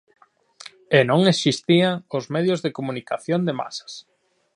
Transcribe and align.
E 0.97 0.99
non 1.09 1.21
existían 1.33 1.93
os 2.17 2.25
medios 2.35 2.59
de 2.61 2.73
comunicación 2.77 3.39
de 3.47 3.53
masas. 3.61 3.93